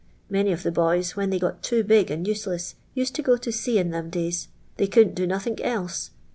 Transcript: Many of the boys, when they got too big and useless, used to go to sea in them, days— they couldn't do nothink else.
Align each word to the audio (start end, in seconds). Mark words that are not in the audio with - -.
Many 0.31 0.51
of 0.51 0.63
the 0.63 0.71
boys, 0.71 1.15
when 1.15 1.29
they 1.29 1.37
got 1.37 1.61
too 1.61 1.83
big 1.83 2.09
and 2.09 2.27
useless, 2.27 2.73
used 2.95 3.13
to 3.13 3.21
go 3.21 3.37
to 3.37 3.51
sea 3.51 3.77
in 3.77 3.91
them, 3.91 4.09
days— 4.09 4.47
they 4.77 4.87
couldn't 4.87 5.13
do 5.13 5.27
nothink 5.27 5.61
else. 5.63 6.09